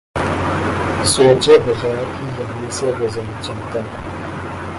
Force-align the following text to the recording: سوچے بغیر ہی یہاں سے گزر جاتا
سوچے 1.05 1.57
بغیر 1.65 2.03
ہی 2.15 2.27
یہاں 2.39 2.69
سے 2.71 2.91
گزر 2.99 3.31
جاتا 3.43 3.79